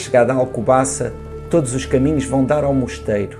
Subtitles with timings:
[0.00, 1.12] Chegada à Alcobaça,
[1.50, 3.38] todos os caminhos vão dar ao mosteiro.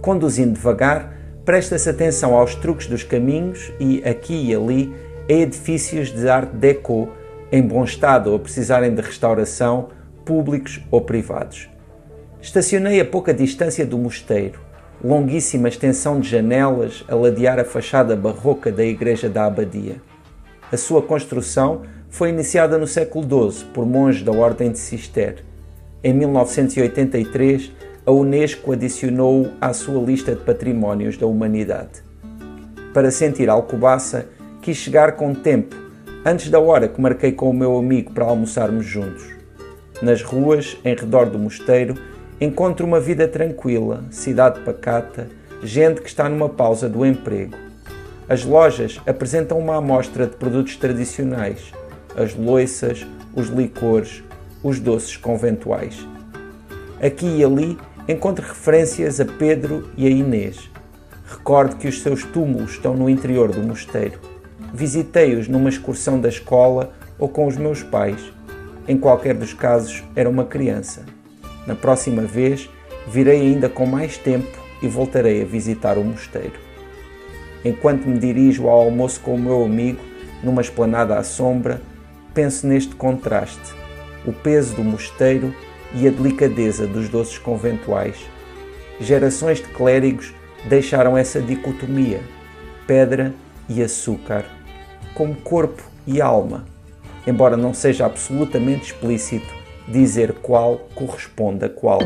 [0.00, 1.14] Conduzindo devagar,
[1.44, 4.94] presta-se atenção aos truques dos caminhos e, aqui e ali,
[5.28, 7.10] a edifícios de arte déco
[7.52, 9.88] em bom estado ou precisarem de restauração,
[10.24, 11.68] públicos ou privados.
[12.40, 14.60] Estacionei a pouca distância do mosteiro,
[15.02, 19.96] longuíssima extensão de janelas a ladear a fachada barroca da igreja da abadia.
[20.72, 25.44] A sua construção foi iniciada no século XII por monges da Ordem de Cister.
[26.06, 27.72] Em 1983,
[28.04, 32.04] a Unesco adicionou-o à sua lista de patrimónios da humanidade.
[32.92, 34.26] Para sentir Alcobaça,
[34.60, 35.74] quis chegar com tempo,
[36.22, 39.24] antes da hora que marquei com o meu amigo para almoçarmos juntos.
[40.02, 41.94] Nas ruas, em redor do mosteiro,
[42.38, 45.28] encontro uma vida tranquila, cidade pacata,
[45.62, 47.56] gente que está numa pausa do emprego.
[48.28, 51.72] As lojas apresentam uma amostra de produtos tradicionais,
[52.14, 54.22] as loiças, os licores,
[54.64, 56.08] os doces conventuais.
[57.00, 60.70] Aqui e ali encontro referências a Pedro e a Inês.
[61.26, 64.18] Recordo que os seus túmulos estão no interior do mosteiro.
[64.72, 68.32] Visitei-os numa excursão da escola ou com os meus pais.
[68.88, 71.04] Em qualquer dos casos, era uma criança.
[71.66, 72.68] Na próxima vez,
[73.06, 76.58] virei ainda com mais tempo e voltarei a visitar o mosteiro.
[77.64, 80.00] Enquanto me dirijo ao almoço com o meu amigo,
[80.42, 81.80] numa esplanada à sombra,
[82.34, 83.83] penso neste contraste:
[84.26, 85.54] o peso do mosteiro
[85.94, 88.16] e a delicadeza dos doces conventuais.
[89.00, 90.32] Gerações de clérigos
[90.68, 92.20] deixaram essa dicotomia,
[92.86, 93.34] pedra
[93.68, 94.44] e açúcar,
[95.14, 96.64] como corpo e alma,
[97.26, 99.52] embora não seja absolutamente explícito
[99.88, 102.00] dizer qual corresponde a qual.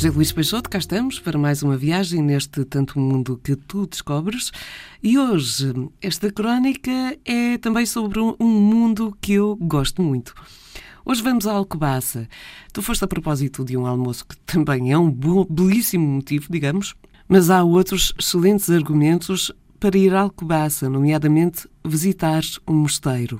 [0.00, 4.50] José Luís Peixoto, cá estamos para mais uma viagem neste tanto mundo que tu descobres.
[5.02, 10.32] E hoje, esta crónica é também sobre um mundo que eu gosto muito.
[11.04, 12.26] Hoje vamos à Alcobaça.
[12.72, 15.14] Tu foste a propósito de um almoço que também é um
[15.50, 16.94] belíssimo motivo, digamos,
[17.28, 23.38] mas há outros excelentes argumentos para ir à Alcobaça, nomeadamente visitar um mosteiro.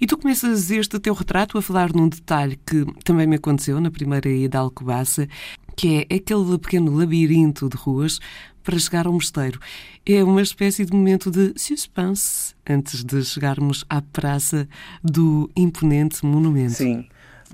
[0.00, 3.90] E tu começas este teu retrato a falar num detalhe que também me aconteceu na
[3.90, 5.26] primeira ida à Alcobaça,
[5.78, 8.18] que é aquele pequeno labirinto de ruas
[8.64, 9.60] para chegar ao mosteiro.
[10.04, 14.68] É uma espécie de momento de suspense antes de chegarmos à praça
[15.04, 16.72] do imponente monumento.
[16.72, 17.06] Sim.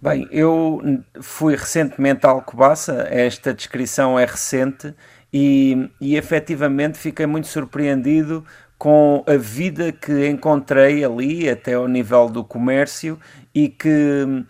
[0.02, 0.80] Bem, eu
[1.20, 4.94] fui recentemente a Alcobaça, esta descrição é recente
[5.30, 8.42] e, e efetivamente fiquei muito surpreendido
[8.78, 13.18] com a vida que encontrei ali, até ao nível do comércio,
[13.54, 14.44] e que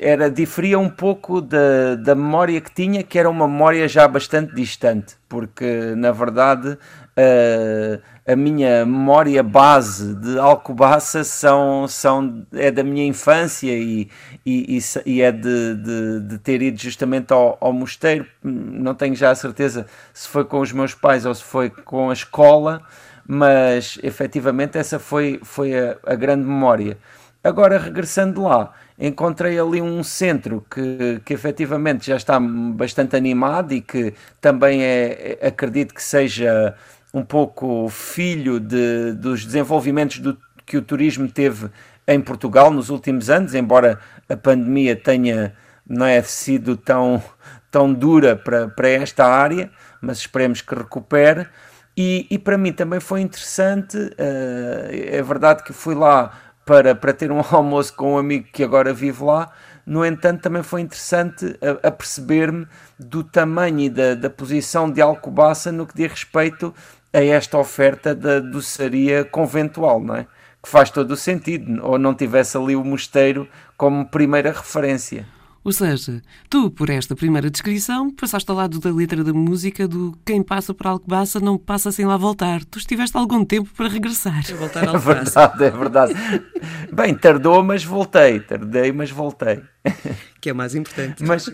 [0.00, 4.54] era diferia um pouco da, da memória que tinha, que era uma memória já bastante
[4.54, 6.78] distante, porque na verdade
[7.16, 14.08] a, a minha memória base de Alcobaça são, são, é da minha infância e,
[14.46, 18.24] e, e é de, de, de, ter ido justamente ao, ao mosteiro.
[18.40, 22.10] Não tenho já a certeza se foi com os meus pais ou se foi com
[22.10, 22.80] a escola,
[23.26, 26.96] mas efetivamente essa foi, foi a, a grande memória.
[27.42, 33.80] Agora, regressando lá, encontrei ali um centro que, que efetivamente já está bastante animado e
[33.80, 36.74] que também é, acredito que seja
[37.14, 41.70] um pouco filho de, dos desenvolvimentos do, que o turismo teve
[42.06, 43.98] em Portugal nos últimos anos, embora
[44.28, 45.54] a pandemia tenha
[45.88, 47.22] não é sido tão,
[47.70, 49.70] tão dura para, para esta área,
[50.02, 51.46] mas esperemos que recupere.
[51.96, 56.32] E, e para mim também foi interessante, uh, é verdade que fui lá
[56.68, 59.50] para, para ter um almoço com um amigo que agora vive lá.
[59.86, 62.66] No entanto, também foi interessante a, a perceber-me
[62.98, 66.74] do tamanho e da, da posição de Alcobaça no que diz respeito
[67.10, 70.26] a esta oferta da doçaria conventual, não é?
[70.62, 75.24] Que faz todo o sentido, ou não tivesse ali o mosteiro como primeira referência.
[75.68, 80.16] Ou seja, tu, por esta primeira descrição, passaste ao lado da letra da música do
[80.24, 82.64] Quem passa por Alcobaça não passa sem lá voltar.
[82.64, 84.46] Tu estiveste algum tempo para regressar.
[84.46, 85.10] Para voltar a Alcobaça.
[85.10, 86.14] É verdade, é verdade.
[86.90, 88.40] Bem, tardou, mas voltei.
[88.40, 89.60] Tardei, mas voltei.
[90.40, 91.22] Que é mais importante.
[91.22, 91.50] Mas,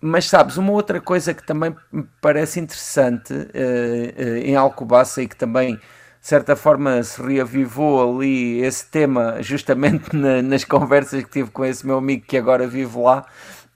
[0.00, 5.26] mas sabes, uma outra coisa que também me parece interessante uh, uh, em Alcobaça e
[5.26, 5.80] que também
[6.26, 11.64] de certa forma se reavivou ali esse tema justamente na, nas conversas que tive com
[11.64, 13.24] esse meu amigo que agora vive lá,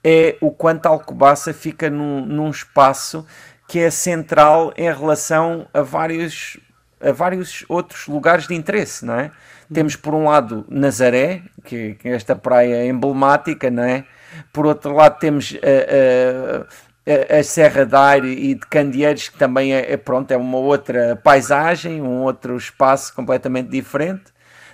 [0.03, 3.25] é o quanto Alcobaça fica num, num espaço
[3.69, 6.59] que é central em relação a vários,
[6.99, 9.31] a vários outros lugares de interesse, não é?
[9.73, 14.03] Temos por um lado Nazaré, que, que é esta praia emblemática, não é?
[14.51, 16.67] Por outro lado temos uh, uh,
[17.05, 21.15] a, Serra da Aire e de Candeeiros, que também é, é, pronto, é uma outra
[21.23, 24.25] paisagem, um outro espaço completamente diferente.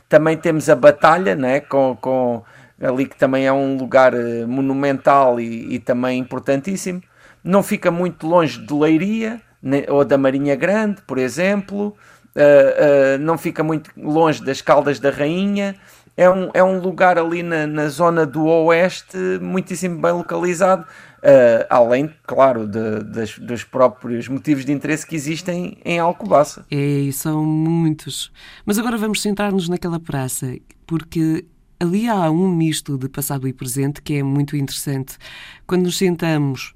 [0.10, 1.60] Também temos a Batalha, né?
[1.60, 2.44] com, com
[2.82, 7.02] ali que também é um lugar uh, monumental e, e, também importantíssimo.
[7.44, 9.86] Não fica muito longe de Leiria né?
[9.88, 11.96] ou da Marinha Grande, por exemplo.
[12.36, 15.76] Uh, uh, não fica muito longe das Caldas da Rainha.
[16.18, 20.86] É um, é um lugar ali na, na zona do Oeste, muitíssimo bem localizado,
[21.18, 26.64] Uh, além, claro, de, de, dos próprios motivos de interesse que existem em Alcobaça.
[26.70, 28.32] É, e são muitos.
[28.64, 30.56] Mas agora vamos centrar-nos naquela praça,
[30.86, 31.44] porque
[31.80, 35.18] ali há um misto de passado e presente que é muito interessante.
[35.66, 36.74] Quando nos sentamos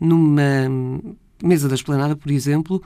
[0.00, 0.68] numa
[1.42, 2.82] mesa da esplanada, por exemplo,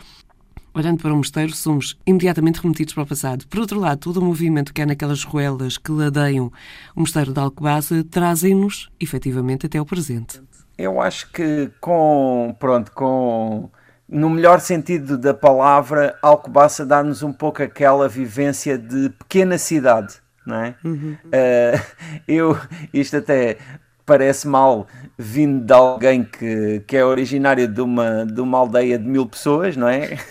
[0.76, 3.46] olhando para o mosteiro, somos imediatamente remetidos para o passado.
[3.48, 6.52] Por outro lado, todo o movimento que há naquelas ruelas que ladeiam
[6.94, 10.42] o mosteiro de Alcobaça trazem-nos, efetivamente, até o presente.
[10.76, 13.70] Eu acho que com, pronto, com
[14.08, 20.14] no melhor sentido da palavra, Alcobaça dá-nos um pouco aquela vivência de pequena cidade,
[20.46, 20.74] não é?
[20.84, 21.16] Uhum.
[21.24, 21.80] Uh,
[22.28, 22.58] eu,
[22.92, 23.58] isto até
[24.06, 24.86] parece mal
[25.18, 29.76] vindo de alguém que, que é originário de uma, de uma aldeia de mil pessoas,
[29.76, 30.16] não é?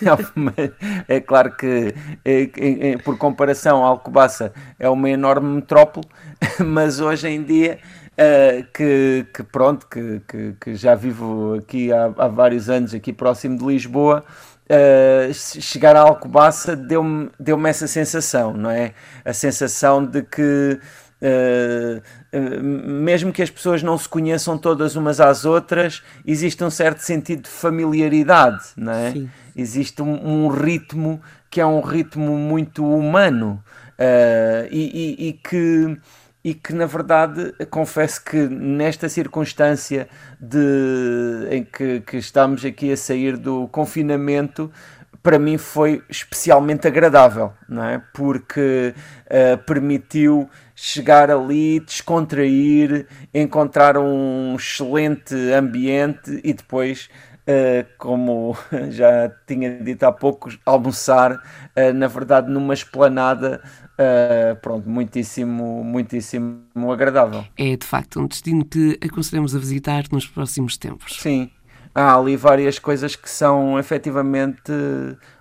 [1.06, 1.94] é claro que,
[2.24, 6.06] é, é, é, por comparação, Alcobaça é uma enorme metrópole,
[6.64, 7.78] mas hoje em dia
[8.16, 13.12] Uh, que, que, pronto, que, que, que, já vivo aqui há, há, vários anos, aqui
[13.12, 14.24] próximo de Lisboa,
[14.70, 18.94] uh, chegar a Alcobaça deu-me deu essa sensação, não é?
[19.22, 20.80] A sensação de que
[21.22, 22.02] uh,
[22.72, 27.42] mesmo que as pessoas não se conheçam todas umas às outras, existe um certo sentido
[27.42, 29.12] de familiaridade, não é?
[29.12, 29.30] Sim.
[29.54, 31.20] Existe um, um, ritmo
[31.50, 33.62] que é um ritmo muito humano
[34.70, 35.98] e, e, e que
[36.46, 40.08] e que na verdade confesso que nesta circunstância
[40.40, 44.70] de, em que, que estamos aqui a sair do confinamento
[45.26, 48.00] para mim foi especialmente agradável, não é?
[48.14, 48.94] Porque
[49.26, 57.10] uh, permitiu chegar ali, descontrair, encontrar um excelente ambiente e depois
[57.48, 58.56] Uh, como
[58.90, 63.62] já tinha dito há pouco, almoçar, uh, na verdade, numa esplanada
[64.60, 67.44] pronto, muitíssimo, muitíssimo agradável.
[67.56, 71.18] É de facto um destino que aconselhamos a visitar nos próximos tempos.
[71.20, 71.52] Sim,
[71.96, 74.70] há ali várias coisas que são efetivamente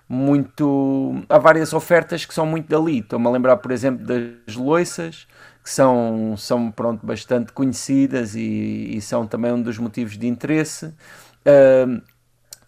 [0.08, 1.22] muito.
[1.28, 3.00] Há várias ofertas que são muito dali.
[3.00, 5.28] Estou-me a lembrar, por exemplo, das loiças,
[5.62, 10.86] que são, são pronto, bastante conhecidas e, e são também um dos motivos de interesse.
[11.46, 12.02] Uh,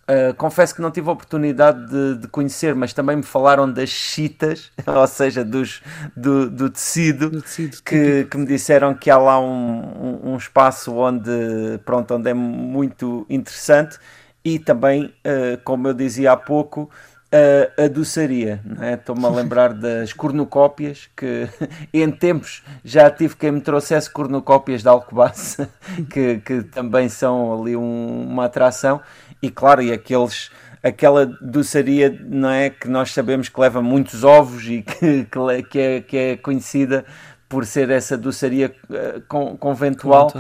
[0.09, 3.89] Uh, confesso que não tive a oportunidade de, de, conhecer, mas também me falaram das
[3.89, 5.81] chitas, ou seja, dos,
[6.15, 10.37] do, do tecido, do tecido que, que, me disseram que há lá um, um, um,
[10.37, 11.29] espaço onde,
[11.83, 13.99] pronto, onde é muito interessante.
[14.45, 16.89] E também, uh, como eu dizia há pouco,
[17.33, 18.61] uh, a doçaria.
[18.81, 18.93] É?
[18.93, 21.47] Estou-me a lembrar das cornucópias, que
[21.93, 25.69] em tempos já tive quem me trouxesse cornucópias de Alcobaça,
[26.11, 29.01] que, que também são ali um, uma atração
[29.41, 30.49] e claro, e aqueles
[30.83, 35.27] aquela doçaria não é que nós sabemos que leva muitos ovos e que,
[35.69, 37.05] que, é, que é conhecida
[37.49, 40.31] por ser essa doçaria uh, conventual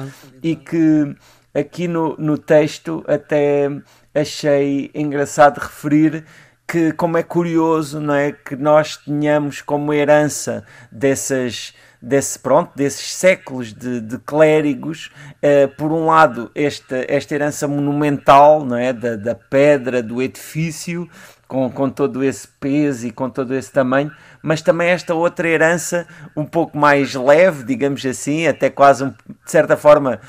[0.43, 1.15] e que
[1.53, 3.69] aqui no, no texto até
[4.13, 6.25] achei engraçado referir
[6.67, 13.11] que como é curioso não é que nós tenhamos como herança dessas desse, pronto, desses
[13.11, 18.93] séculos de, de clérigos, uh, por um lado, esta, esta herança monumental não é?
[18.93, 21.09] da, da pedra, do edifício,
[21.47, 26.05] com, com todo esse peso e com todo esse tamanho, mas também esta outra herança
[26.35, 29.15] um pouco mais leve, digamos assim, até quase um, de
[29.51, 30.19] certa forma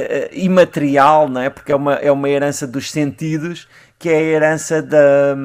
[0.00, 1.50] uh, imaterial, não é?
[1.50, 5.36] porque é uma, é uma herança dos sentidos, que é a herança da,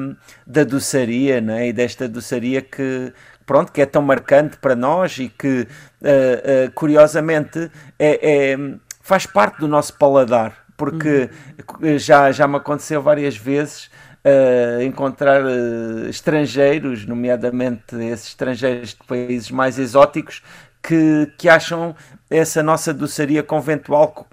[0.46, 1.68] da doçaria, não é?
[1.68, 3.12] e desta doçaria que,
[3.46, 5.62] pronto, que é tão marcante para nós e que,
[6.02, 8.56] uh, uh, curiosamente, é, é,
[9.00, 11.30] faz parte do nosso paladar, porque
[11.80, 11.98] uhum.
[11.98, 13.90] já, já me aconteceu várias vezes
[14.24, 15.42] uh, encontrar
[16.08, 20.42] estrangeiros, nomeadamente esses estrangeiros de países mais exóticos,
[20.82, 21.94] que, que acham
[22.28, 24.26] essa nossa doçaria conventual,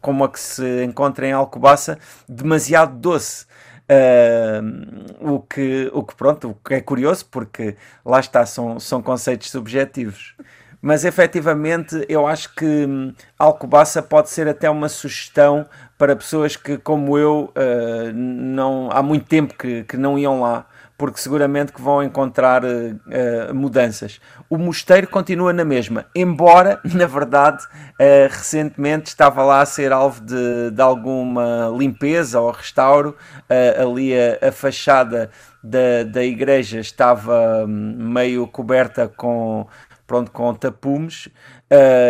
[0.00, 3.46] como a que se encontra em Alcobaça, demasiado doce.
[3.84, 9.02] Uh, o, que, o que pronto, o que é curioso porque lá está, são, são
[9.02, 10.34] conceitos subjetivos.
[10.80, 15.66] Mas efetivamente eu acho que hum, Alcobaça pode ser até uma sugestão
[15.98, 20.66] para pessoas que, como eu, uh, não, há muito tempo que, que não iam lá
[20.96, 24.20] porque seguramente que vão encontrar uh, mudanças.
[24.48, 30.20] O mosteiro continua na mesma, embora, na verdade, uh, recentemente estava lá a ser alvo
[30.20, 33.16] de, de alguma limpeza ou restauro.
[33.50, 35.30] Uh, ali a, a fachada
[35.62, 39.66] da, da igreja estava hum, meio coberta com,
[40.06, 41.28] pronto, com tapumes.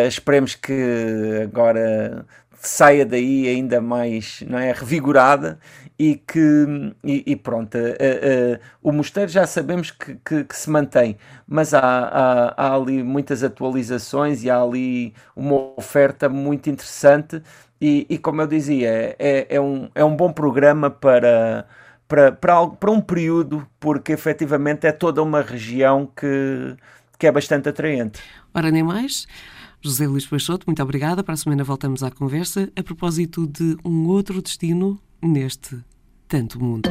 [0.07, 2.27] esperemos que agora
[2.69, 5.59] saia daí ainda mais não é, revigorada
[5.99, 6.67] e que
[7.05, 11.17] e, e pronto, uh, uh, o mosteiro já sabemos que, que, que se mantém,
[11.47, 17.41] mas há, há, há, ali muitas atualizações e há ali uma oferta muito interessante
[17.81, 21.67] e, e como eu dizia, é, é, um, é um bom programa para,
[22.09, 26.77] para, para, para um período, porque efetivamente é toda uma região que,
[27.19, 28.21] que é bastante atraente.
[28.55, 29.27] Ora, nem mais.
[29.85, 31.23] José Luís Peixoto, muito obrigada.
[31.23, 35.79] Para a semana voltamos à conversa a propósito de um outro destino neste
[36.27, 36.89] tanto mundo.